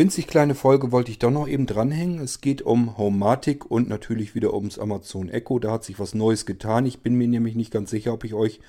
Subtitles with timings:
[0.00, 2.20] Winzig kleine Folge wollte ich doch noch eben dranhängen.
[2.20, 5.58] Es geht um Homematic und natürlich wieder ums Amazon Echo.
[5.58, 6.86] Da hat sich was Neues getan.
[6.86, 8.60] Ich bin mir nämlich nicht ganz sicher, ob ich euch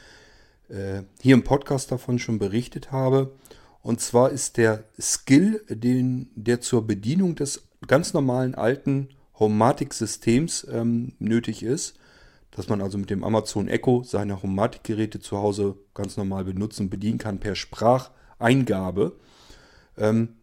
[0.67, 3.31] äh, hier im Podcast davon schon berichtet habe.
[3.81, 9.08] Und zwar ist der Skill, den, der zur Bedienung des ganz normalen alten
[9.39, 11.98] Homematic-Systems ähm, nötig ist,
[12.52, 17.20] dass man also mit dem Amazon Echo seine Homematic-Geräte zu Hause ganz normal benutzen, bedienen
[17.20, 19.13] kann per Spracheingabe.
[19.98, 20.36] Ähm,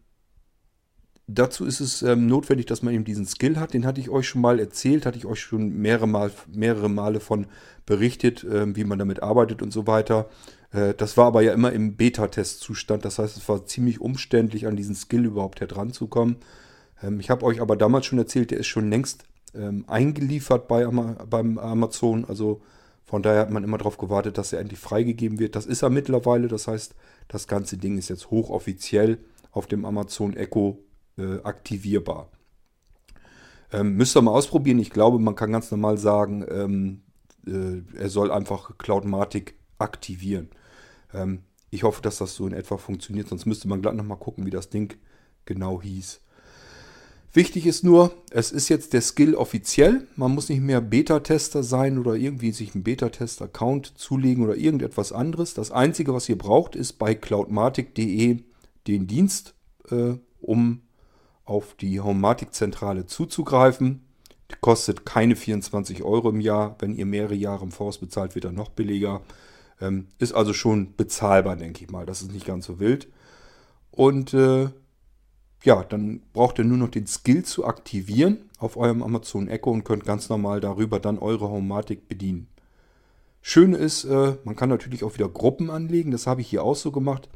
[1.33, 3.73] dazu ist es ähm, notwendig, dass man eben diesen Skill hat.
[3.73, 7.19] Den hatte ich euch schon mal erzählt, hatte ich euch schon mehrere, mal, mehrere Male
[7.19, 7.47] von
[7.85, 10.29] berichtet, äh, wie man damit arbeitet und so weiter.
[10.71, 13.05] Äh, das war aber ja immer im Beta-Test-Zustand.
[13.05, 16.37] Das heißt, es war ziemlich umständlich, an diesen Skill überhaupt heranzukommen.
[17.03, 19.23] Ähm, ich habe euch aber damals schon erzählt, der ist schon längst
[19.55, 22.25] ähm, eingeliefert bei, beim Amazon.
[22.25, 22.61] Also
[23.05, 25.55] von daher hat man immer darauf gewartet, dass er endlich freigegeben wird.
[25.55, 26.47] Das ist er mittlerweile.
[26.47, 26.95] Das heißt,
[27.27, 29.19] das ganze Ding ist jetzt hochoffiziell
[29.51, 30.79] auf dem Amazon Echo
[31.19, 32.29] äh, aktivierbar.
[33.71, 34.79] Ähm, müsst ihr mal ausprobieren.
[34.79, 37.01] Ich glaube, man kann ganz normal sagen, ähm,
[37.45, 40.49] äh, er soll einfach Cloudmatic aktivieren.
[41.13, 44.45] Ähm, ich hoffe, dass das so in etwa funktioniert, sonst müsste man gleich nochmal gucken,
[44.45, 44.95] wie das Ding
[45.45, 46.21] genau hieß.
[47.31, 50.07] Wichtig ist nur, es ist jetzt der Skill offiziell.
[50.15, 55.53] Man muss nicht mehr Beta-Tester sein oder irgendwie sich einen Beta-Test-Account zulegen oder irgendetwas anderes.
[55.53, 58.39] Das Einzige, was ihr braucht, ist bei cloudmatic.de
[58.87, 59.53] den Dienst,
[59.91, 60.81] äh, um
[61.49, 64.01] auf die Homematic-Zentrale zuzugreifen.
[64.51, 66.75] Die kostet keine 24 Euro im Jahr.
[66.79, 69.21] Wenn ihr mehrere Jahre im Voraus bezahlt, wird er noch billiger.
[69.81, 72.05] Ähm, ist also schon bezahlbar, denke ich mal.
[72.05, 73.07] Das ist nicht ganz so wild.
[73.91, 74.69] Und äh,
[75.63, 79.83] ja, dann braucht ihr nur noch den Skill zu aktivieren auf eurem Amazon Echo und
[79.83, 82.47] könnt ganz normal darüber dann eure Homematic bedienen.
[83.41, 86.11] Schön ist, äh, man kann natürlich auch wieder Gruppen anlegen.
[86.11, 87.29] Das habe ich hier auch so gemacht.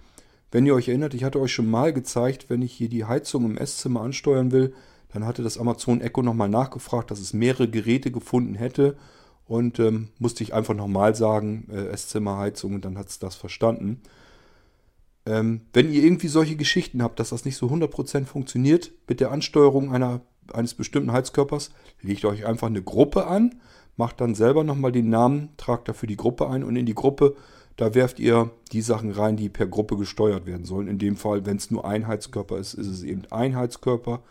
[0.53, 3.43] Wenn ihr euch erinnert, ich hatte euch schon mal gezeigt, wenn ich hier die Heizung
[3.43, 4.75] im Esszimmer ansteuern will,
[5.11, 8.95] dann hatte das Amazon Echo nochmal nachgefragt, dass es mehrere Geräte gefunden hätte
[9.47, 14.03] und ähm, musste ich einfach nochmal sagen, äh, Esszimmerheizung und dann hat es das verstanden.
[15.25, 19.31] Ähm, wenn ihr irgendwie solche Geschichten habt, dass das nicht so 100% funktioniert mit der
[19.31, 20.21] Ansteuerung einer,
[20.53, 21.71] eines bestimmten Heizkörpers,
[22.03, 23.55] legt euch einfach eine Gruppe an,
[23.97, 27.35] macht dann selber nochmal den Namen, tragt dafür die Gruppe ein und in die Gruppe
[27.77, 30.87] da werft ihr die Sachen rein, die per Gruppe gesteuert werden sollen.
[30.87, 34.21] In dem Fall, wenn es nur ein Heizkörper ist, ist es eben ein Heizkörper.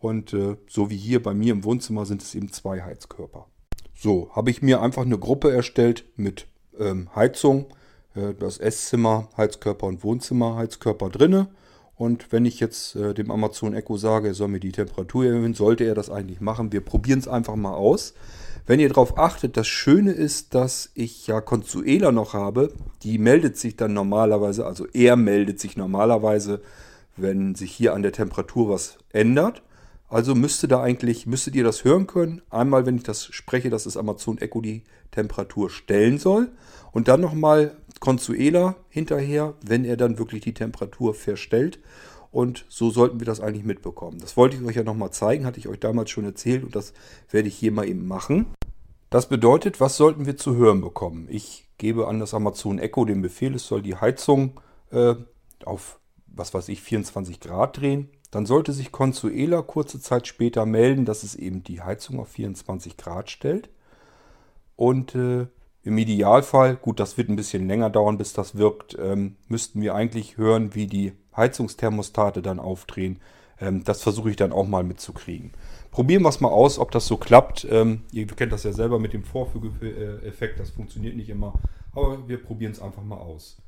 [0.00, 3.46] Und äh, so wie hier bei mir im Wohnzimmer sind es eben zwei Heizkörper.
[3.94, 6.46] So, habe ich mir einfach eine Gruppe erstellt mit
[6.78, 7.66] ähm, Heizung,
[8.14, 11.48] äh, das Esszimmer, Heizkörper und Wohnzimmer, Heizkörper drinne.
[11.96, 15.54] Und wenn ich jetzt äh, dem Amazon Echo sage, er soll mir die Temperatur erhöhen,
[15.54, 16.72] sollte er das eigentlich machen.
[16.72, 18.14] Wir probieren es einfach mal aus.
[18.66, 22.72] Wenn ihr darauf achtet, das Schöne ist, dass ich ja Consuela noch habe.
[23.02, 26.62] Die meldet sich dann normalerweise, also er meldet sich normalerweise,
[27.16, 29.62] wenn sich hier an der Temperatur was ändert.
[30.08, 32.40] Also müsste da eigentlich, müsstet ihr das hören können.
[32.48, 36.50] Einmal, wenn ich das spreche, dass das Amazon Echo die Temperatur stellen soll.
[36.92, 41.80] Und dann nochmal Consuela hinterher, wenn er dann wirklich die Temperatur verstellt.
[42.34, 44.18] Und so sollten wir das eigentlich mitbekommen.
[44.18, 46.92] Das wollte ich euch ja nochmal zeigen, hatte ich euch damals schon erzählt und das
[47.30, 48.46] werde ich hier mal eben machen.
[49.08, 51.28] Das bedeutet, was sollten wir zu hören bekommen?
[51.30, 54.58] Ich gebe an das Amazon Echo den Befehl, es soll die Heizung
[54.90, 55.14] äh,
[55.64, 58.08] auf, was weiß ich, 24 Grad drehen.
[58.32, 62.96] Dann sollte sich Consuela kurze Zeit später melden, dass es eben die Heizung auf 24
[62.96, 63.70] Grad stellt.
[64.74, 65.46] Und äh,
[65.84, 69.94] im Idealfall, gut, das wird ein bisschen länger dauern, bis das wirkt, ähm, müssten wir
[69.94, 73.20] eigentlich hören, wie die Heizungsthermostate dann aufdrehen.
[73.60, 75.52] Ähm, das versuche ich dann auch mal mitzukriegen.
[75.90, 77.66] Probieren wir es mal aus, ob das so klappt.
[77.70, 81.54] Ähm, ihr kennt das ja selber mit dem Vorfügeeffekt, das funktioniert nicht immer.
[81.94, 83.62] Aber wir probieren es einfach mal aus.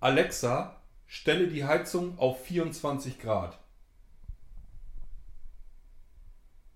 [0.00, 3.58] Alexa, stelle die Heizung auf 24 Grad.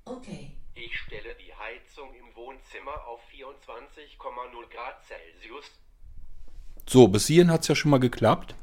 [0.04, 0.50] Okay.
[0.75, 5.66] Ich stelle die Heizung im Wohnzimmer auf 24,0 Grad Celsius.
[6.87, 8.54] So, bis hierhin hat es ja schon mal geklappt.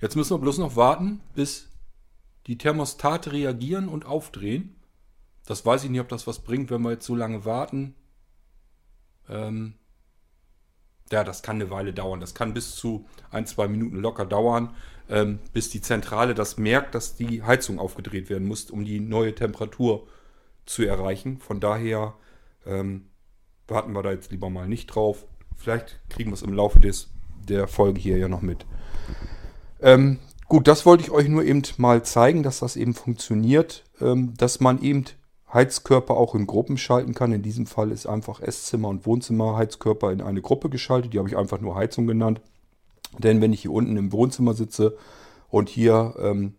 [0.00, 1.68] Jetzt müssen wir bloß noch warten, bis
[2.46, 4.76] die Thermostate reagieren und aufdrehen.
[5.46, 7.94] Das weiß ich nicht, ob das was bringt, wenn wir jetzt so lange warten.
[9.28, 9.74] Ähm
[11.12, 12.20] ja, das kann eine Weile dauern.
[12.20, 14.74] Das kann bis zu ein, zwei Minuten locker dauern,
[15.08, 19.34] ähm, bis die Zentrale das merkt, dass die Heizung aufgedreht werden muss, um die neue
[19.34, 20.08] Temperatur
[20.66, 21.38] zu erreichen.
[21.38, 22.14] Von daher
[22.64, 23.06] ähm,
[23.68, 25.26] warten wir da jetzt lieber mal nicht drauf.
[25.56, 27.10] Vielleicht kriegen wir es im Laufe des,
[27.48, 28.66] der Folge hier ja noch mit.
[29.80, 30.18] Ähm,
[30.48, 34.60] gut, das wollte ich euch nur eben mal zeigen, dass das eben funktioniert, ähm, dass
[34.60, 35.04] man eben
[35.52, 37.32] Heizkörper auch in Gruppen schalten kann.
[37.32, 41.12] In diesem Fall ist einfach Esszimmer und Wohnzimmer Heizkörper in eine Gruppe geschaltet.
[41.12, 42.40] Die habe ich einfach nur Heizung genannt.
[43.18, 44.96] Denn wenn ich hier unten im Wohnzimmer sitze
[45.48, 46.54] und hier ähm,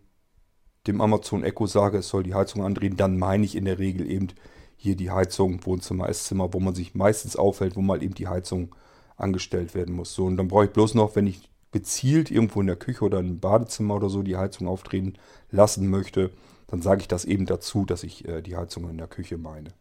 [0.86, 4.10] dem Amazon Echo sage, es soll die Heizung andrehen, dann meine ich in der Regel
[4.10, 4.28] eben
[4.76, 8.74] hier die Heizung, Wohnzimmer, Esszimmer, wo man sich meistens aufhält, wo mal eben die Heizung
[9.16, 10.14] angestellt werden muss.
[10.14, 13.20] So, und dann brauche ich bloß noch, wenn ich gezielt irgendwo in der Küche oder
[13.20, 15.18] im Badezimmer oder so die Heizung aufdrehen
[15.50, 16.30] lassen möchte,
[16.68, 19.72] dann sage ich das eben dazu, dass ich äh, die Heizung in der Küche meine.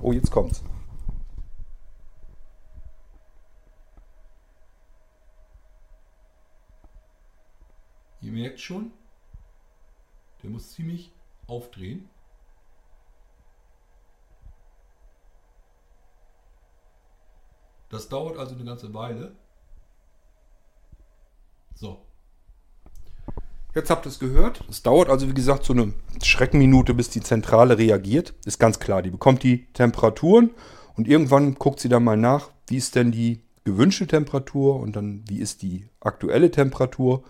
[0.00, 0.62] Oh, jetzt kommt's.
[8.20, 8.90] Ihr merkt schon,
[10.42, 11.12] der muss ziemlich
[11.46, 12.08] aufdrehen.
[17.90, 19.36] Das dauert also eine ganze Weile.
[21.74, 21.98] So.
[23.74, 24.62] Jetzt habt ihr es gehört.
[24.70, 25.92] Es dauert also, wie gesagt, so eine
[26.22, 28.34] Schreckenminute, bis die Zentrale reagiert.
[28.44, 30.50] Ist ganz klar, die bekommt die Temperaturen
[30.96, 35.24] und irgendwann guckt sie dann mal nach, wie ist denn die gewünschte Temperatur und dann
[35.26, 37.24] wie ist die aktuelle Temperatur.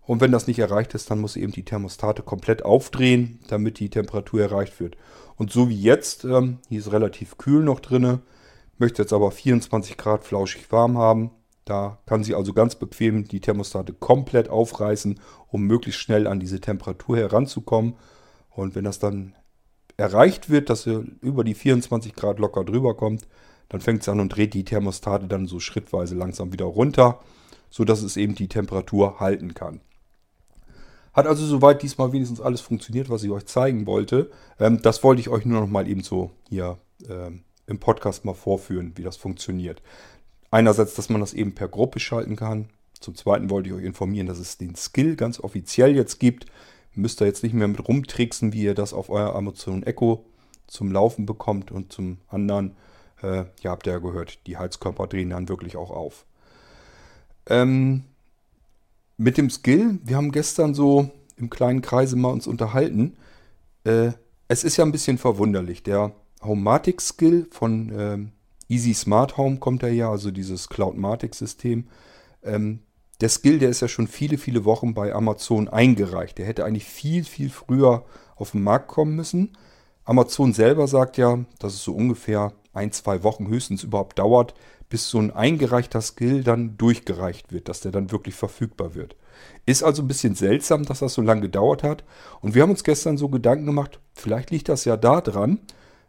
[0.00, 3.78] Und wenn das nicht erreicht ist, dann muss sie eben die Thermostate komplett aufdrehen, damit
[3.78, 4.96] die Temperatur erreicht wird.
[5.36, 8.20] Und so wie jetzt, ähm, hier ist relativ kühl noch drin,
[8.78, 11.30] möchte jetzt aber 24 Grad flauschig warm haben.
[11.64, 15.18] Da kann sie also ganz bequem die Thermostate komplett aufreißen,
[15.48, 17.94] um möglichst schnell an diese Temperatur heranzukommen.
[18.50, 19.34] Und wenn das dann
[19.96, 23.26] erreicht wird, dass sie über die 24 Grad locker drüber kommt,
[23.68, 27.20] dann fängt sie an und dreht die Thermostate dann so schrittweise langsam wieder runter,
[27.70, 29.80] sodass es eben die Temperatur halten kann.
[31.14, 34.30] Hat also soweit diesmal wenigstens alles funktioniert, was ich euch zeigen wollte.
[34.58, 36.78] Ähm, das wollte ich euch nur noch mal eben so hier
[37.08, 39.80] ähm, im Podcast mal vorführen, wie das funktioniert.
[40.54, 42.68] Einerseits, dass man das eben per Gruppe schalten kann.
[43.00, 46.46] Zum Zweiten wollte ich euch informieren, dass es den Skill ganz offiziell jetzt gibt.
[46.94, 50.24] Müsst ihr jetzt nicht mehr mit rumtricksen, wie ihr das auf euer Amazon Echo
[50.68, 51.72] zum Laufen bekommt.
[51.72, 52.76] Und zum anderen,
[53.20, 56.24] äh, ihr habt ja gehört, die Heizkörper drehen dann wirklich auch auf.
[57.46, 58.04] Ähm,
[59.16, 63.16] mit dem Skill, wir haben gestern so im kleinen Kreise mal uns unterhalten.
[63.82, 64.12] Äh,
[64.46, 65.82] es ist ja ein bisschen verwunderlich.
[65.82, 68.32] Der Homematic Skill von ähm,
[68.68, 71.88] Easy Smart Home kommt er ja, also dieses Cloudmatic-System.
[72.42, 72.80] Ähm,
[73.20, 76.38] der Skill, der ist ja schon viele, viele Wochen bei Amazon eingereicht.
[76.38, 78.04] Der hätte eigentlich viel, viel früher
[78.36, 79.56] auf den Markt kommen müssen.
[80.04, 84.54] Amazon selber sagt ja, dass es so ungefähr ein, zwei Wochen höchstens überhaupt dauert,
[84.88, 89.16] bis so ein eingereichter Skill dann durchgereicht wird, dass der dann wirklich verfügbar wird.
[89.64, 92.04] Ist also ein bisschen seltsam, dass das so lange gedauert hat.
[92.40, 95.60] Und wir haben uns gestern so Gedanken gemacht, vielleicht liegt das ja daran,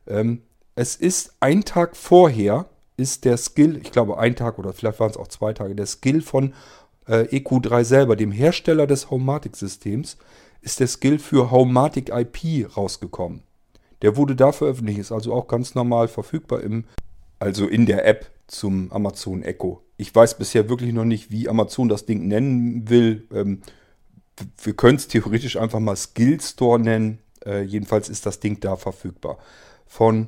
[0.08, 0.42] ähm,
[0.76, 2.66] es ist ein Tag vorher,
[2.98, 5.86] ist der Skill, ich glaube ein Tag oder vielleicht waren es auch zwei Tage, der
[5.86, 6.54] Skill von
[7.08, 10.18] äh, EQ3 selber, dem Hersteller des Homematic-Systems,
[10.62, 13.44] ist der Skill für Homematic IP rausgekommen.
[14.02, 16.86] Der wurde da veröffentlicht, ist also auch ganz normal verfügbar im,
[17.40, 19.82] also in der App zum Amazon Echo.
[19.98, 23.28] Ich weiß bisher wirklich noch nicht, wie Amazon das Ding nennen will.
[23.34, 23.62] Ähm,
[24.62, 27.20] wir können es theoretisch einfach mal Skill Store nennen.
[27.46, 29.38] Äh, jedenfalls ist das Ding da verfügbar
[29.88, 30.28] von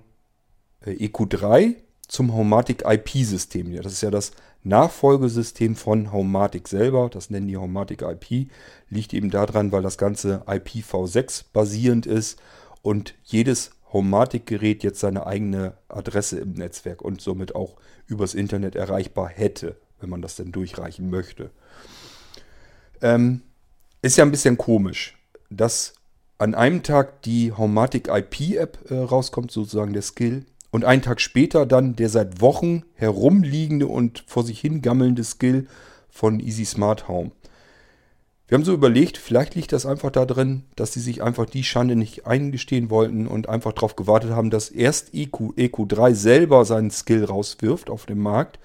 [0.86, 1.76] EQ3
[2.08, 3.74] zum Homematic IP-System.
[3.82, 4.32] das ist ja das
[4.64, 7.10] Nachfolgesystem von Homematic selber.
[7.10, 8.50] Das nennen die Homematic IP.
[8.90, 12.40] Liegt eben daran, weil das Ganze IPv6 basierend ist
[12.82, 19.30] und jedes Homematic-Gerät jetzt seine eigene Adresse im Netzwerk und somit auch übers Internet erreichbar
[19.30, 21.52] hätte, wenn man das denn durchreichen möchte.
[23.02, 23.42] Ähm,
[24.02, 25.18] ist ja ein bisschen komisch,
[25.50, 25.94] dass
[26.38, 31.66] an einem Tag die Homematic IP-App äh, rauskommt, sozusagen der Skill, und einen Tag später
[31.66, 35.68] dann der seit Wochen herumliegende und vor sich hingammelnde Skill
[36.10, 37.32] von Easy Smart Home.
[38.48, 41.66] Wir haben so überlegt, vielleicht liegt das einfach da drin, dass sie sich einfach die
[41.66, 46.90] Schande nicht eingestehen wollten und einfach darauf gewartet haben, dass erst EQ, EQ3 selber seinen
[46.90, 48.58] Skill rauswirft auf dem Markt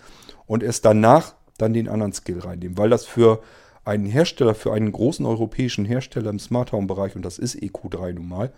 [0.47, 3.43] und erst danach dann den anderen Skill reinnehmen, weil das für
[3.85, 8.13] einen Hersteller, für einen großen europäischen Hersteller im Smart Home Bereich, und das ist EQ3
[8.13, 8.53] nun mal,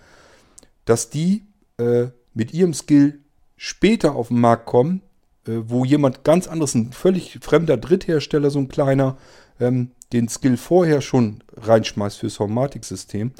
[0.84, 1.46] dass die
[1.78, 3.23] äh, mit ihrem Skill
[3.56, 5.02] später auf den Markt kommen,
[5.46, 9.16] äh, wo jemand ganz anderes, ein völlig fremder Dritthersteller, so ein kleiner,
[9.60, 13.32] ähm, den Skill vorher schon reinschmeißt fürs Homematic-System,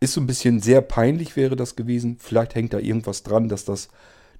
[0.00, 2.16] ist so ein bisschen sehr peinlich wäre das gewesen.
[2.20, 3.88] Vielleicht hängt da irgendwas dran, dass das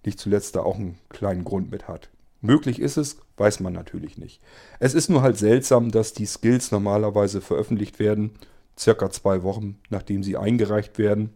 [0.04, 2.10] nicht zuletzt da auch einen kleinen Grund mit hat.
[2.40, 4.40] Möglich ist es, weiß man natürlich nicht.
[4.78, 8.30] Es ist nur halt seltsam, dass die Skills normalerweise veröffentlicht werden,
[8.78, 11.30] circa zwei Wochen nachdem sie eingereicht werden.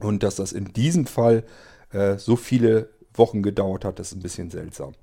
[0.00, 1.44] Und dass das in diesem Fall
[1.92, 4.94] äh, so viele Wochen gedauert hat, das ist ein bisschen seltsam.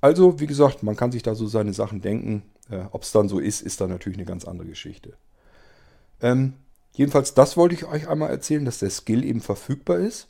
[0.00, 2.42] Also, wie gesagt, man kann sich da so seine Sachen denken.
[2.70, 5.14] Äh, Ob es dann so ist, ist dann natürlich eine ganz andere Geschichte.
[6.22, 6.54] Ähm,
[6.94, 10.28] jedenfalls, das wollte ich euch einmal erzählen, dass der Skill eben verfügbar ist.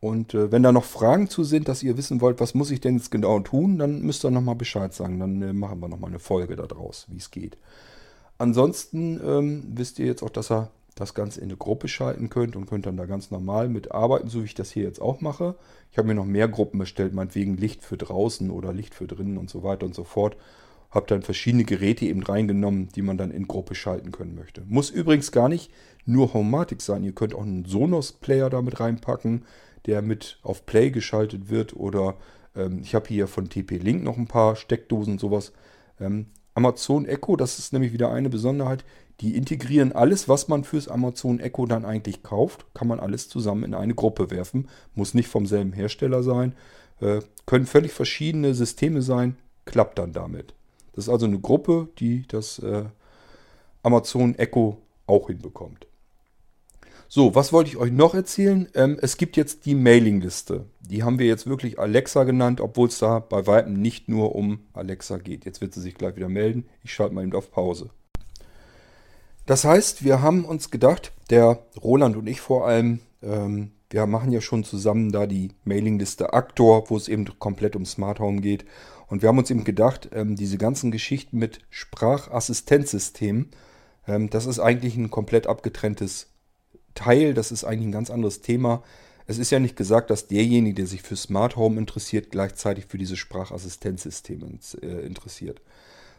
[0.00, 2.80] Und äh, wenn da noch Fragen zu sind, dass ihr wissen wollt, was muss ich
[2.80, 5.20] denn jetzt genau tun, dann müsst ihr nochmal Bescheid sagen.
[5.20, 7.58] Dann äh, machen wir nochmal eine Folge daraus, wie es geht.
[8.38, 12.56] Ansonsten ähm, wisst ihr jetzt auch, dass, er, das Ganze in eine Gruppe schalten könnt
[12.56, 15.54] und könnt dann da ganz normal mitarbeiten, so wie ich das hier jetzt auch mache.
[15.90, 19.38] Ich habe mir noch mehr Gruppen bestellt, meinetwegen Licht für draußen oder Licht für drinnen
[19.38, 20.36] und so weiter und so fort.
[20.90, 24.62] Habe dann verschiedene Geräte eben reingenommen, die man dann in Gruppe schalten können möchte.
[24.66, 25.70] Muss übrigens gar nicht
[26.04, 27.04] nur Homematic sein.
[27.04, 29.44] Ihr könnt auch einen Sonos-Player damit reinpacken,
[29.86, 31.76] der mit auf Play geschaltet wird.
[31.76, 32.16] Oder
[32.56, 35.52] ähm, ich habe hier von TP-Link noch ein paar Steckdosen und sowas.
[36.00, 38.84] Ähm, Amazon Echo, das ist nämlich wieder eine Besonderheit.
[39.20, 43.64] Die integrieren alles, was man fürs Amazon Echo dann eigentlich kauft, kann man alles zusammen
[43.64, 44.68] in eine Gruppe werfen.
[44.94, 46.54] Muss nicht vom selben Hersteller sein.
[47.00, 49.36] Äh, können völlig verschiedene Systeme sein,
[49.66, 50.54] klappt dann damit.
[50.92, 52.84] Das ist also eine Gruppe, die das äh,
[53.82, 55.86] Amazon Echo auch hinbekommt.
[57.08, 58.68] So, was wollte ich euch noch erzählen?
[58.74, 60.66] Ähm, es gibt jetzt die Mailingliste.
[60.80, 64.60] Die haben wir jetzt wirklich Alexa genannt, obwohl es da bei weitem nicht nur um
[64.72, 65.44] Alexa geht.
[65.44, 66.66] Jetzt wird sie sich gleich wieder melden.
[66.84, 67.90] Ich schalte mal eben auf Pause.
[69.50, 74.30] Das heißt, wir haben uns gedacht, der Roland und ich vor allem, ähm, wir machen
[74.30, 78.64] ja schon zusammen da die Mailingliste Aktor, wo es eben komplett um Smart Home geht.
[79.08, 83.48] Und wir haben uns eben gedacht, ähm, diese ganzen Geschichten mit Sprachassistenzsystemen,
[84.06, 86.28] ähm, das ist eigentlich ein komplett abgetrenntes
[86.94, 88.84] Teil, das ist eigentlich ein ganz anderes Thema.
[89.26, 92.98] Es ist ja nicht gesagt, dass derjenige, der sich für Smart Home interessiert, gleichzeitig für
[92.98, 94.46] diese Sprachassistenzsysteme
[94.80, 95.60] äh, interessiert.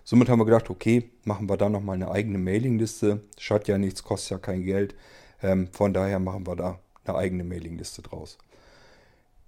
[0.03, 3.21] Somit haben wir gedacht, okay, machen wir da nochmal eine eigene Mailingliste.
[3.37, 4.95] Schadet ja nichts, kostet ja kein Geld.
[5.41, 8.37] Ähm, von daher machen wir da eine eigene Mailingliste draus.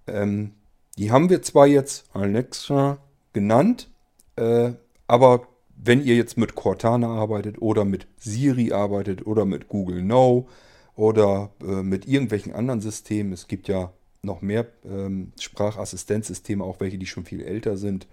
[0.06, 0.52] Ähm,
[0.96, 2.98] die haben wir zwar jetzt Alexa
[3.32, 3.90] genannt,
[4.36, 4.72] äh,
[5.06, 5.46] aber
[5.76, 10.48] wenn ihr jetzt mit Cortana arbeitet oder mit Siri arbeitet oder mit Google Now
[10.94, 13.92] oder äh, mit irgendwelchen anderen Systemen, es gibt ja
[14.22, 18.06] noch mehr ähm, Sprachassistenzsysteme, auch welche, die schon viel älter sind,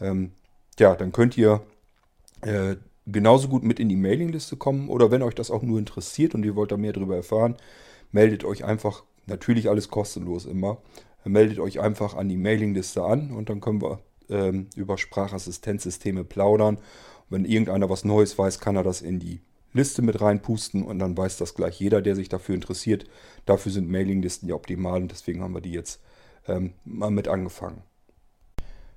[0.00, 0.32] ähm,
[0.78, 1.62] ja, dann könnt ihr
[2.42, 2.76] äh,
[3.06, 6.44] genauso gut mit in die Mailingliste kommen oder wenn euch das auch nur interessiert und
[6.44, 7.56] ihr wollt da mehr darüber erfahren,
[8.12, 10.78] meldet euch einfach, natürlich alles kostenlos immer,
[11.24, 16.76] meldet euch einfach an die Mailingliste an und dann können wir ähm, über Sprachassistenzsysteme plaudern.
[16.76, 16.82] Und
[17.30, 19.40] wenn irgendeiner was Neues weiß, kann er das in die
[19.72, 23.04] Liste mit reinpusten und dann weiß das gleich jeder, der sich dafür interessiert.
[23.46, 26.00] Dafür sind Mailinglisten ja optimal und deswegen haben wir die jetzt
[26.46, 27.82] ähm, mal mit angefangen.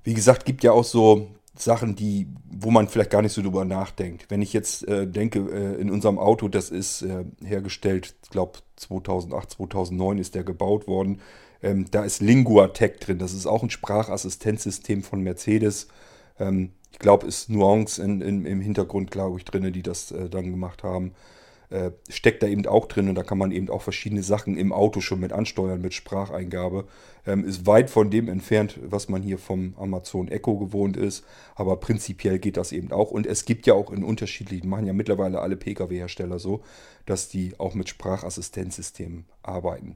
[0.04, 3.66] Wie gesagt, gibt ja auch so Sachen, die, wo man vielleicht gar nicht so drüber
[3.66, 4.26] nachdenkt.
[4.30, 8.60] Wenn ich jetzt äh, denke, äh, in unserem Auto, das ist äh, hergestellt, ich glaube
[8.78, 11.20] 2008, 2009 ist der gebaut worden.
[11.62, 13.20] Ähm, da ist LinguaTech drin.
[13.20, 15.88] Das ist auch ein Sprachassistenzsystem von Mercedes.
[16.40, 20.30] Ähm, ich glaube, ist Nuance in, in, im Hintergrund, glaube ich, drin, die das äh,
[20.30, 21.14] dann gemacht haben
[21.72, 24.74] äh, steckt da eben auch drin und da kann man eben auch verschiedene Sachen im
[24.74, 26.86] Auto schon mit ansteuern, mit Spracheingabe.
[27.26, 31.24] Ähm, ist weit von dem entfernt, was man hier vom Amazon Echo gewohnt ist,
[31.56, 33.12] aber prinzipiell geht das eben auch.
[33.12, 36.62] Und es gibt ja auch in unterschiedlichen, machen ja mittlerweile alle Pkw-Hersteller so,
[37.06, 39.96] dass die auch mit Sprachassistenzsystemen arbeiten.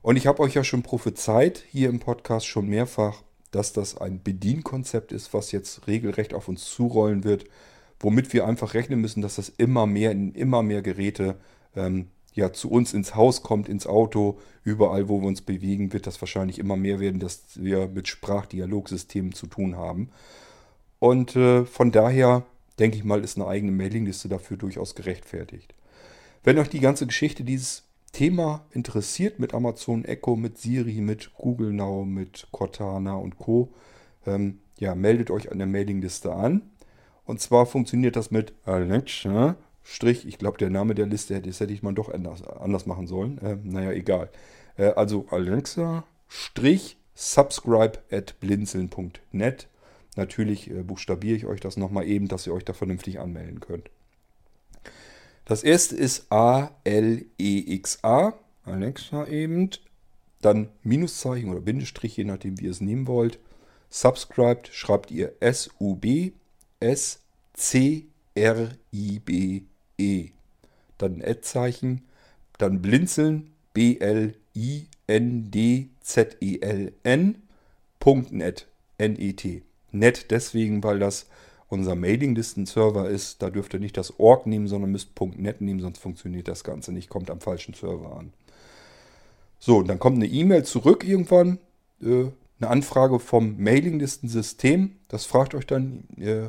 [0.00, 4.22] Und ich habe euch ja schon prophezeit, hier im Podcast schon mehrfach, dass das ein
[4.22, 7.44] Bedienkonzept ist, was jetzt regelrecht auf uns zurollen wird
[8.00, 11.36] womit wir einfach rechnen müssen, dass das immer mehr in immer mehr Geräte
[11.74, 16.06] ähm, ja, zu uns ins Haus kommt, ins Auto, überall, wo wir uns bewegen, wird
[16.06, 20.10] das wahrscheinlich immer mehr werden, dass wir mit Sprachdialogsystemen zu tun haben.
[20.98, 22.44] Und äh, von daher
[22.78, 25.74] denke ich mal, ist eine eigene Mailingliste dafür durchaus gerechtfertigt.
[26.42, 31.72] Wenn euch die ganze Geschichte dieses Thema interessiert mit Amazon Echo, mit Siri, mit Google
[31.72, 33.72] Now, mit Cortana und Co.,
[34.26, 36.62] ähm, ja, meldet euch an der Mailingliste an.
[37.24, 41.74] Und zwar funktioniert das mit Alexa, Strich, ich glaube, der Name der Liste, das hätte
[41.74, 43.36] ich mal doch anders, anders machen sollen.
[43.38, 44.30] Äh, naja, egal.
[44.76, 49.68] Äh, also Alexa, Strich, subscribe at blinzeln.net.
[50.16, 53.90] Natürlich äh, buchstabiere ich euch das nochmal eben, dass ihr euch da vernünftig anmelden könnt.
[55.44, 58.32] Das erste ist A-L-E-X-A,
[58.64, 59.68] Alexa eben.
[60.40, 63.38] Dann Minuszeichen oder Bindestrich, je nachdem, wie ihr es nehmen wollt.
[63.90, 66.32] Subscribed schreibt ihr S-U-B
[66.84, 68.04] S-C-R-I-B-E.
[70.98, 72.02] Dann ein Ad-Zeichen,
[72.58, 74.34] dann blinzeln, B-L-I-N-D-Z-E-L-N,
[77.98, 78.66] Punkt net,
[78.98, 79.62] N-E-T.
[79.92, 81.26] Net deswegen, weil das
[81.68, 83.40] unser Mailinglisten-Server ist.
[83.42, 86.92] Da dürft ihr nicht das Org nehmen, sondern müsst .net nehmen, sonst funktioniert das Ganze
[86.92, 88.34] nicht, kommt am falschen Server an.
[89.58, 91.58] So, und dann kommt eine E-Mail zurück irgendwann.
[92.02, 92.26] Äh,
[92.64, 94.96] eine Anfrage vom Mailinglistensystem.
[95.08, 96.48] Das fragt euch dann, äh,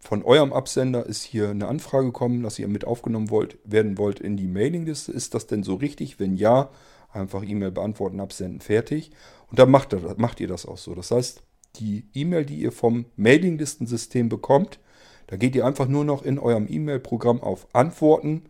[0.00, 4.20] von eurem Absender ist hier eine Anfrage gekommen, dass ihr mit aufgenommen wollt, werden wollt
[4.20, 5.12] in die Mailingliste.
[5.12, 6.20] Ist das denn so richtig?
[6.20, 6.70] Wenn ja,
[7.12, 9.10] einfach E-Mail beantworten, absenden, fertig.
[9.50, 10.94] Und dann macht, macht ihr das auch so.
[10.94, 11.42] Das heißt,
[11.76, 14.78] die E-Mail, die ihr vom Mailinglistensystem bekommt,
[15.26, 18.42] da geht ihr einfach nur noch in eurem E-Mail-Programm auf Antworten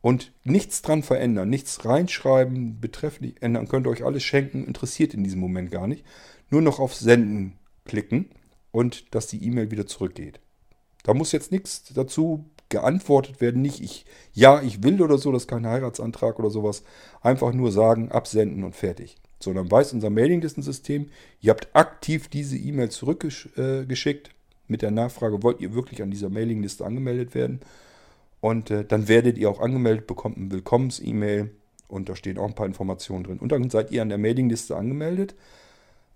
[0.00, 5.24] und nichts dran verändern, nichts reinschreiben, betreffend ändern, könnt ihr euch alles schenken, interessiert in
[5.24, 6.04] diesem Moment gar nicht.
[6.50, 8.30] Nur noch auf Senden klicken
[8.70, 10.40] und dass die E-Mail wieder zurückgeht.
[11.02, 15.42] Da muss jetzt nichts dazu geantwortet werden, nicht ich, ja, ich will oder so, das
[15.42, 16.82] ist kein Heiratsantrag oder sowas.
[17.20, 19.16] Einfach nur sagen, absenden und fertig.
[19.38, 21.10] So, dann weiß unser Mailinglistensystem,
[21.40, 24.30] ihr habt aktiv diese E-Mail zurückgeschickt
[24.66, 27.60] mit der Nachfrage, wollt ihr wirklich an dieser Mailingliste angemeldet werden?
[28.40, 31.50] Und äh, dann werdet ihr auch angemeldet, bekommt ein Willkommens-E-Mail
[31.88, 33.38] und da stehen auch ein paar Informationen drin.
[33.38, 35.34] Und dann seid ihr an der Mailingliste angemeldet.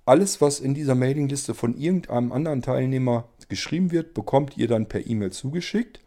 [0.09, 5.07] Alles, was in dieser Mailingliste von irgendeinem anderen Teilnehmer geschrieben wird, bekommt ihr dann per
[5.07, 6.01] E-Mail zugeschickt.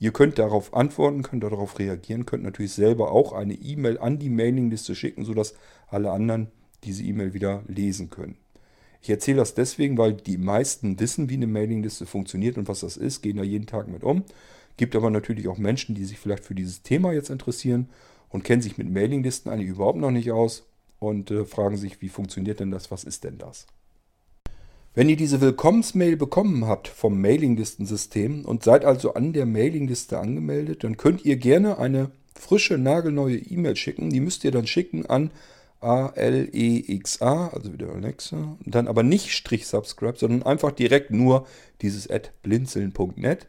[0.00, 4.28] Ihr könnt darauf antworten, könnt darauf reagieren, könnt natürlich selber auch eine E-Mail an die
[4.28, 5.54] Mailingliste schicken, sodass
[5.86, 6.48] alle anderen
[6.82, 8.38] diese E-Mail wieder lesen können.
[9.00, 12.96] Ich erzähle das deswegen, weil die meisten wissen, wie eine Mailingliste funktioniert und was das
[12.96, 14.24] ist, gehen da jeden Tag mit um.
[14.78, 17.88] Gibt aber natürlich auch Menschen, die sich vielleicht für dieses Thema jetzt interessieren
[18.30, 20.66] und kennen sich mit Mailinglisten eigentlich überhaupt noch nicht aus
[21.08, 23.66] und äh, fragen sich, wie funktioniert denn das, was ist denn das?
[24.94, 30.84] Wenn ihr diese Willkommensmail bekommen habt vom Mailinglistensystem und seid also an der Mailingliste angemeldet,
[30.84, 34.10] dann könnt ihr gerne eine frische, nagelneue E-Mail schicken.
[34.10, 35.32] Die müsst ihr dann schicken an
[35.80, 41.46] A-L-E-X-A, also wieder Alexa, dann aber nicht Strich Subscribe, sondern einfach direkt nur
[41.82, 43.46] dieses at blinzeln.net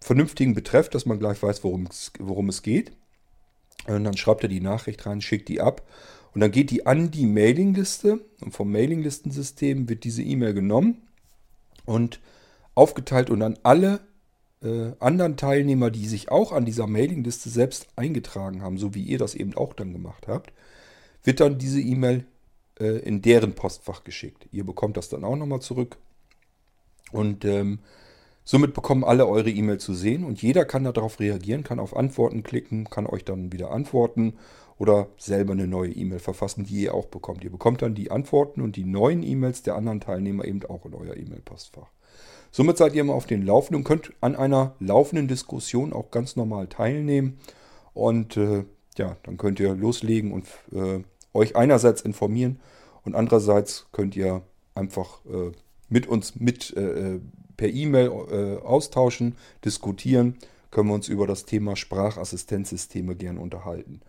[0.00, 2.92] vernünftigen Betreff, dass man gleich weiß, worum es, worum es geht.
[3.86, 5.82] Und dann schreibt er die Nachricht rein, schickt die ab.
[6.34, 8.20] Und dann geht die an die Mailingliste.
[8.40, 11.02] Und vom Mailinglistensystem wird diese E-Mail genommen
[11.86, 12.20] und
[12.74, 14.00] aufgeteilt und an alle
[14.62, 19.18] äh, anderen Teilnehmer, die sich auch an dieser Mailingliste selbst eingetragen haben, so wie ihr
[19.18, 20.52] das eben auch dann gemacht habt,
[21.22, 22.24] wird dann diese E-Mail
[22.80, 24.48] äh, in deren Postfach geschickt.
[24.50, 25.98] Ihr bekommt das dann auch nochmal zurück.
[27.12, 27.78] Und ähm,
[28.44, 32.42] Somit bekommen alle eure E-Mail zu sehen und jeder kann darauf reagieren, kann auf Antworten
[32.42, 34.34] klicken, kann euch dann wieder antworten
[34.78, 37.42] oder selber eine neue E-Mail verfassen, die ihr auch bekommt.
[37.42, 40.94] Ihr bekommt dann die Antworten und die neuen E-Mails der anderen Teilnehmer eben auch in
[40.94, 41.88] euer E-Mail-Postfach.
[42.50, 46.36] Somit seid ihr immer auf den Laufenden und könnt an einer laufenden Diskussion auch ganz
[46.36, 47.38] normal teilnehmen.
[47.94, 48.64] Und äh,
[48.98, 51.02] ja, dann könnt ihr loslegen und äh,
[51.32, 52.60] euch einerseits informieren
[53.04, 54.42] und andererseits könnt ihr
[54.74, 55.52] einfach äh,
[55.88, 57.20] mit uns mit äh, äh,
[57.56, 60.36] per E-Mail äh, austauschen, diskutieren,
[60.70, 64.00] können wir uns über das Thema Sprachassistenzsysteme gern unterhalten.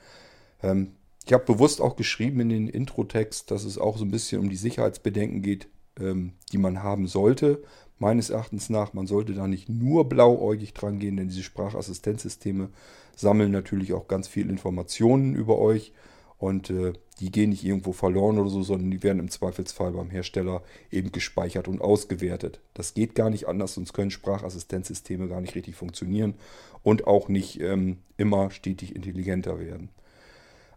[0.63, 0.93] Ähm,
[1.25, 4.49] ich habe bewusst auch geschrieben in den Intro-Text, dass es auch so ein bisschen um
[4.49, 5.67] die Sicherheitsbedenken geht,
[5.99, 7.63] ähm, die man haben sollte.
[7.97, 12.69] Meines Erachtens nach, man sollte da nicht nur blauäugig dran gehen, denn diese Sprachassistenzsysteme
[13.15, 15.93] sammeln natürlich auch ganz viel Informationen über euch
[16.38, 20.10] und äh, die gehen nicht irgendwo verloren oder so, sondern die werden im Zweifelsfall beim
[20.10, 22.60] Hersteller eben gespeichert und ausgewertet.
[22.74, 26.36] Das geht gar nicht anders, sonst können Sprachassistenzsysteme gar nicht richtig funktionieren
[26.84, 29.89] und auch nicht ähm, immer stetig intelligenter werden.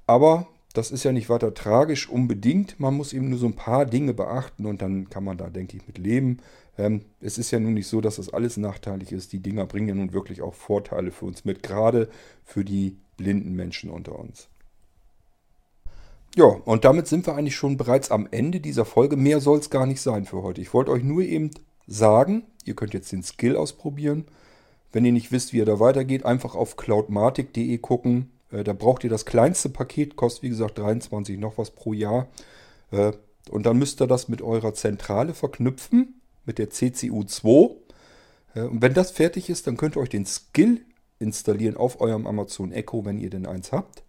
[0.07, 2.79] Aber das ist ja nicht weiter tragisch unbedingt.
[2.79, 5.77] Man muss eben nur so ein paar Dinge beachten und dann kann man da, denke
[5.77, 6.39] ich, mit leben.
[6.77, 9.33] Ähm, es ist ja nun nicht so, dass das alles nachteilig ist.
[9.33, 12.09] Die Dinger bringen ja nun wirklich auch Vorteile für uns mit, gerade
[12.45, 14.49] für die blinden Menschen unter uns.
[16.37, 19.17] Ja, und damit sind wir eigentlich schon bereits am Ende dieser Folge.
[19.17, 20.61] Mehr soll es gar nicht sein für heute.
[20.61, 21.51] Ich wollte euch nur eben
[21.87, 24.27] sagen, ihr könnt jetzt den Skill ausprobieren.
[24.93, 28.31] Wenn ihr nicht wisst, wie ihr da weitergeht, einfach auf cloudmatic.de gucken.
[28.51, 32.29] Äh, da braucht ihr das kleinste Paket, kostet wie gesagt 23 noch was pro Jahr.
[32.91, 33.13] Äh,
[33.51, 37.75] und dann müsst ihr das mit eurer Zentrale verknüpfen, mit der CCU2.
[38.55, 40.83] Äh, und wenn das fertig ist, dann könnt ihr euch den Skill
[41.19, 44.03] installieren auf eurem Amazon Echo, wenn ihr denn eins habt.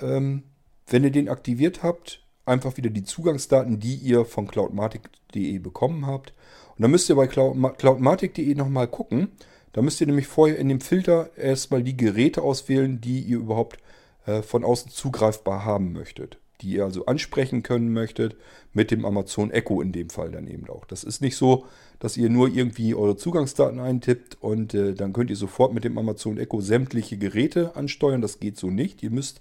[0.00, 0.44] Ähm,
[0.86, 6.32] wenn ihr den aktiviert habt, einfach wieder die Zugangsdaten, die ihr von cloudmatic.de bekommen habt.
[6.76, 9.28] Und dann müsst ihr bei cloudmatic.de nochmal gucken.
[9.72, 13.78] Da müsst ihr nämlich vorher in dem Filter erstmal die Geräte auswählen, die ihr überhaupt
[14.26, 16.38] äh, von außen zugreifbar haben möchtet.
[16.60, 18.36] Die ihr also ansprechen können möchtet,
[18.72, 20.84] mit dem Amazon Echo in dem Fall dann eben auch.
[20.84, 21.66] Das ist nicht so,
[21.98, 25.98] dass ihr nur irgendwie eure Zugangsdaten eintippt und äh, dann könnt ihr sofort mit dem
[25.98, 28.22] Amazon Echo sämtliche Geräte ansteuern.
[28.22, 29.02] Das geht so nicht.
[29.02, 29.40] Ihr müsst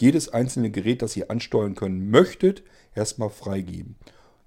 [0.00, 2.62] jedes einzelne Gerät, das ihr ansteuern können möchtet,
[2.94, 3.96] erstmal freigeben.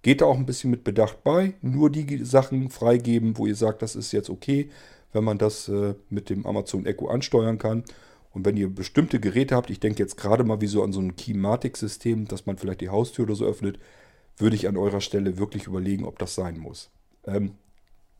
[0.02, 1.54] Geht da auch ein bisschen mit Bedacht bei.
[1.62, 4.70] Nur die Sachen freigeben, wo ihr sagt, das ist jetzt okay,
[5.14, 7.84] wenn man das äh, mit dem Amazon Echo ansteuern kann.
[8.32, 11.00] Und wenn ihr bestimmte Geräte habt, ich denke jetzt gerade mal wie so an so
[11.00, 13.80] ein Keymatic-System, dass man vielleicht die Haustür oder so öffnet,
[14.38, 16.90] würde ich an eurer Stelle wirklich überlegen, ob das sein muss.
[17.26, 17.52] Ähm,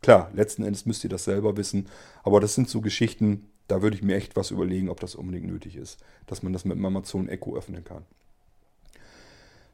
[0.00, 1.88] klar, letzten Endes müsst ihr das selber wissen,
[2.22, 5.46] aber das sind so Geschichten, da würde ich mir echt was überlegen, ob das unbedingt
[5.46, 8.04] nötig ist, dass man das mit dem Amazon Echo öffnen kann.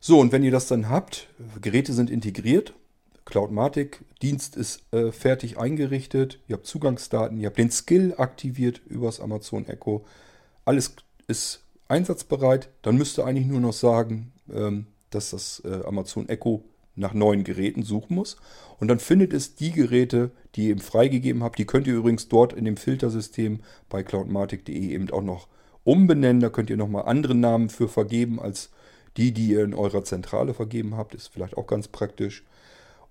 [0.01, 1.29] So, und wenn ihr das dann habt,
[1.61, 2.75] Geräte sind integriert,
[3.27, 9.21] Cloudmatic, Dienst ist äh, fertig eingerichtet, ihr habt Zugangsdaten, ihr habt den Skill aktiviert übers
[9.21, 10.05] Amazon Echo,
[10.65, 10.95] alles
[11.27, 12.69] ist einsatzbereit.
[12.83, 16.63] Dann müsst ihr eigentlich nur noch sagen, ähm, dass das äh, Amazon Echo
[16.95, 18.37] nach neuen Geräten suchen muss.
[18.79, 21.59] Und dann findet es die Geräte, die ihr eben freigegeben habt.
[21.59, 25.49] Die könnt ihr übrigens dort in dem Filtersystem bei cloudmatic.de eben auch noch
[25.85, 26.41] umbenennen.
[26.41, 28.71] Da könnt ihr nochmal andere Namen für vergeben als
[29.17, 31.15] die, die ihr in eurer Zentrale vergeben habt.
[31.15, 32.45] Ist vielleicht auch ganz praktisch.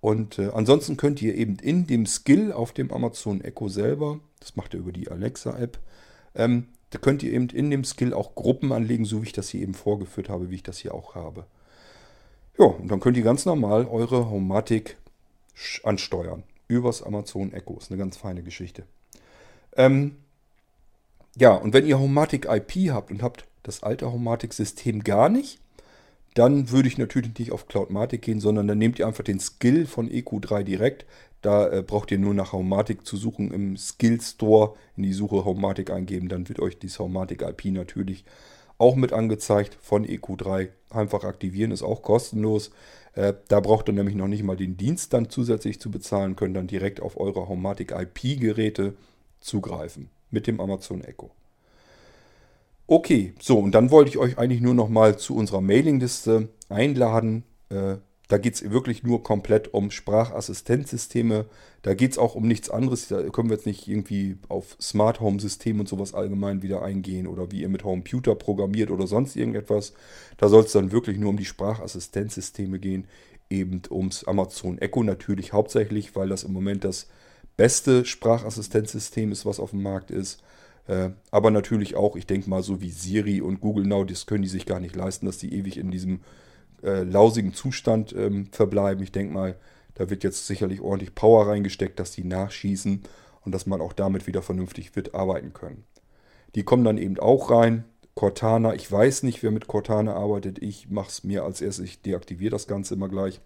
[0.01, 4.55] Und äh, ansonsten könnt ihr eben in dem Skill auf dem Amazon Echo selber, das
[4.55, 5.77] macht ihr über die Alexa-App,
[6.35, 9.49] ähm, da könnt ihr eben in dem Skill auch Gruppen anlegen, so wie ich das
[9.49, 11.45] hier eben vorgeführt habe, wie ich das hier auch habe.
[12.59, 14.97] Ja, und dann könnt ihr ganz normal eure Homatic
[15.83, 16.43] ansteuern.
[16.67, 17.77] Übers Amazon Echo.
[17.77, 18.83] Ist eine ganz feine Geschichte.
[19.77, 20.17] Ähm,
[21.37, 25.59] ja, und wenn ihr Homatic IP habt und habt das alte Homatic-System gar nicht,
[26.33, 29.87] dann würde ich natürlich nicht auf Cloudmatic gehen, sondern dann nehmt ihr einfach den Skill
[29.87, 31.05] von EQ3 direkt.
[31.41, 35.45] Da äh, braucht ihr nur nach Homatic zu suchen im Skill Store in die Suche
[35.45, 36.27] Homatic eingeben.
[36.27, 38.25] Dann wird euch dieses Homatic IP natürlich
[38.79, 40.69] auch mit angezeigt von EQ3.
[40.89, 42.71] Einfach aktivieren ist auch kostenlos.
[43.13, 46.55] Äh, da braucht ihr nämlich noch nicht mal den Dienst dann zusätzlich zu bezahlen, könnt
[46.55, 48.93] dann direkt auf eure Homatic IP-Geräte
[49.39, 51.29] zugreifen mit dem Amazon Echo.
[52.87, 57.43] Okay, so und dann wollte ich euch eigentlich nur noch mal zu unserer Mailingliste einladen.
[57.69, 57.97] Äh,
[58.29, 61.45] da geht es wirklich nur komplett um Sprachassistenzsysteme.
[61.81, 63.07] Da geht es auch um nichts anderes.
[63.07, 67.25] Da können wir jetzt nicht irgendwie auf Smart Home System und sowas allgemein wieder eingehen
[67.25, 69.93] oder wie ihr mit Computer programmiert oder sonst irgendetwas.
[70.37, 73.07] Da soll es dann wirklich nur um die Sprachassistenzsysteme gehen.
[73.49, 77.07] Eben ums Amazon Echo natürlich hauptsächlich, weil das im Moment das
[77.57, 80.43] beste Sprachassistenzsystem ist, was auf dem Markt ist.
[80.85, 84.43] Äh, aber natürlich auch, ich denke mal, so wie Siri und Google Now, das können
[84.43, 86.19] die sich gar nicht leisten, dass die ewig in diesem
[86.83, 89.03] äh, lausigen Zustand ähm, verbleiben.
[89.03, 89.55] Ich denke mal,
[89.95, 93.03] da wird jetzt sicherlich ordentlich Power reingesteckt, dass die nachschießen
[93.45, 95.83] und dass man auch damit wieder vernünftig wird arbeiten können.
[96.55, 97.85] Die kommen dann eben auch rein.
[98.15, 100.61] Cortana, ich weiß nicht, wer mit Cortana arbeitet.
[100.61, 103.39] Ich mache es mir als erstes, ich deaktiviere das Ganze immer gleich.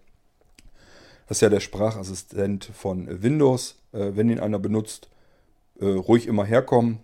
[1.28, 3.76] Das ist ja der Sprachassistent von Windows.
[3.92, 5.08] Äh, wenn ihn einer benutzt,
[5.80, 7.00] äh, ruhig immer herkommen.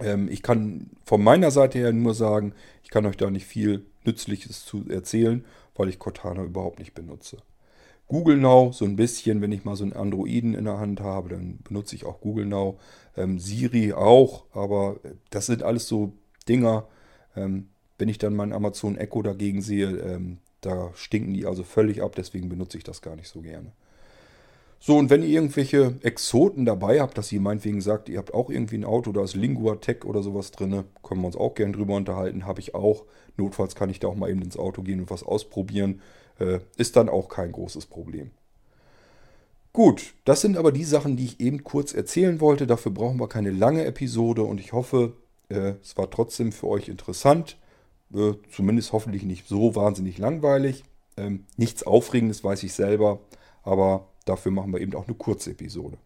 [0.00, 3.84] Ähm, ich kann von meiner Seite her nur sagen, ich kann euch da nicht viel
[4.08, 5.44] Nützliches zu erzählen,
[5.76, 7.38] weil ich Cortana überhaupt nicht benutze.
[8.08, 11.28] Google Now so ein bisschen, wenn ich mal so einen Androiden in der Hand habe,
[11.28, 12.78] dann benutze ich auch Google Now.
[13.16, 14.96] Ähm, Siri auch, aber
[15.30, 16.12] das sind alles so
[16.48, 16.86] Dinger.
[17.36, 17.68] Ähm,
[17.98, 22.14] wenn ich dann meinen Amazon Echo dagegen sehe, ähm, da stinken die also völlig ab,
[22.16, 23.72] deswegen benutze ich das gar nicht so gerne.
[24.80, 28.48] So, und wenn ihr irgendwelche Exoten dabei habt, dass ihr meinetwegen sagt, ihr habt auch
[28.48, 31.72] irgendwie ein Auto, da ist Lingua Tech oder sowas drin, können wir uns auch gerne
[31.72, 33.04] drüber unterhalten, habe ich auch.
[33.36, 36.00] Notfalls kann ich da auch mal eben ins Auto gehen und was ausprobieren.
[36.38, 38.30] Äh, ist dann auch kein großes Problem.
[39.72, 42.66] Gut, das sind aber die Sachen, die ich eben kurz erzählen wollte.
[42.66, 45.14] Dafür brauchen wir keine lange Episode und ich hoffe,
[45.48, 47.58] äh, es war trotzdem für euch interessant.
[48.14, 50.84] Äh, zumindest hoffentlich nicht so wahnsinnig langweilig.
[51.16, 53.20] Ähm, nichts Aufregendes weiß ich selber,
[53.62, 55.96] aber Dafür machen wir eben auch eine kurze Episode.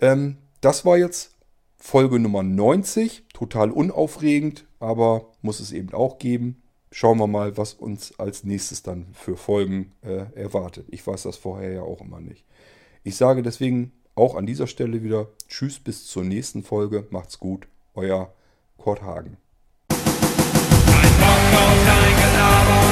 [0.00, 1.34] Ähm, das war jetzt
[1.78, 3.24] Folge Nummer 90.
[3.32, 6.62] Total unaufregend, aber muss es eben auch geben.
[6.90, 10.86] Schauen wir mal, was uns als nächstes dann für Folgen äh, erwartet.
[10.90, 12.44] Ich weiß das vorher ja auch immer nicht.
[13.04, 17.06] Ich sage deswegen auch an dieser Stelle wieder Tschüss bis zur nächsten Folge.
[17.08, 18.34] Macht's gut, euer
[18.76, 19.38] Kurt Hagen.
[19.88, 19.98] Ein
[21.18, 22.82] Bock auf dein Gelaber,